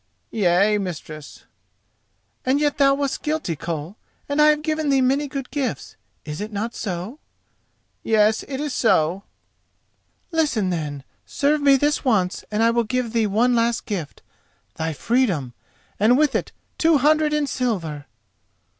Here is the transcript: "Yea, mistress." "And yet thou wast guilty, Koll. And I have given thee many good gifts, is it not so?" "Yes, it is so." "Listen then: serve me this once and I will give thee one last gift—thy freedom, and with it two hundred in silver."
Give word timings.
"Yea, 0.31 0.79
mistress." 0.79 1.43
"And 2.43 2.59
yet 2.59 2.79
thou 2.79 2.95
wast 2.95 3.21
guilty, 3.21 3.55
Koll. 3.55 3.97
And 4.27 4.41
I 4.41 4.47
have 4.47 4.63
given 4.63 4.89
thee 4.89 4.99
many 4.99 5.27
good 5.27 5.51
gifts, 5.51 5.95
is 6.25 6.41
it 6.41 6.51
not 6.51 6.73
so?" 6.73 7.19
"Yes, 8.01 8.41
it 8.47 8.59
is 8.59 8.73
so." 8.73 9.25
"Listen 10.31 10.71
then: 10.71 11.03
serve 11.23 11.61
me 11.61 11.77
this 11.77 12.03
once 12.03 12.43
and 12.49 12.63
I 12.63 12.71
will 12.71 12.83
give 12.83 13.13
thee 13.13 13.27
one 13.27 13.53
last 13.53 13.85
gift—thy 13.85 14.93
freedom, 14.93 15.53
and 15.99 16.17
with 16.17 16.33
it 16.33 16.51
two 16.79 16.97
hundred 16.97 17.31
in 17.31 17.45
silver." 17.45 18.07